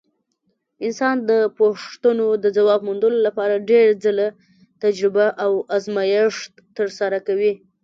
انسان 0.85 1.15
د 1.29 1.31
پوښتنو 1.59 2.27
د 2.43 2.45
ځواب 2.57 2.79
موندلو 2.87 3.17
لپاره 3.27 3.63
ډېر 3.69 3.87
ځله 4.03 4.27
تجربه 4.83 5.27
او 5.43 5.51
ازمېښت 5.75 6.51
ترسره 6.77 7.17
کوي. 7.27 7.53